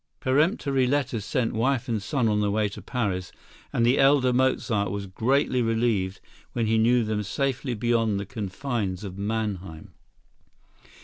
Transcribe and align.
Peremptory 0.19 0.87
letters 0.87 1.23
sent 1.25 1.53
wife 1.53 1.87
and 1.87 2.01
son 2.01 2.27
on 2.27 2.41
their 2.41 2.49
way 2.49 2.67
to 2.69 2.81
Paris, 2.81 3.31
and 3.71 3.85
the 3.85 3.99
elder 3.99 4.33
Mozart 4.33 4.89
was 4.89 5.05
greatly 5.05 5.61
relieved 5.61 6.19
when 6.53 6.65
he 6.65 6.79
knew 6.79 7.03
them 7.03 7.21
safely 7.21 7.75
beyond 7.75 8.19
the 8.19 8.25
confines 8.25 9.03
of 9.03 9.19
Mannheim. 9.19 9.93